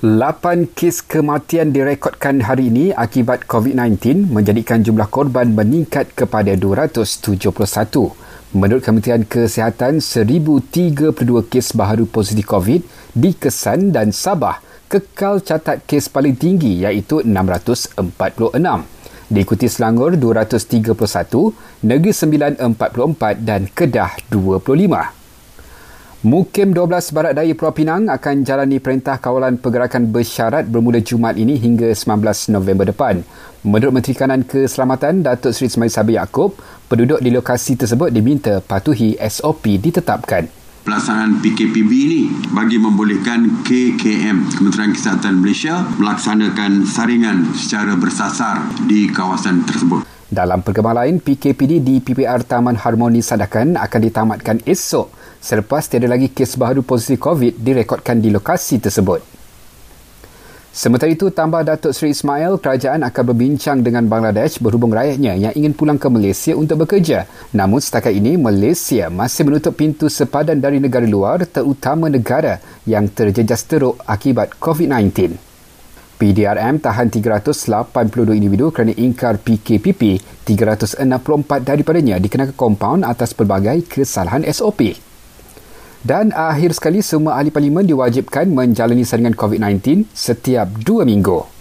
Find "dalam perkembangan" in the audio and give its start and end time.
50.30-51.02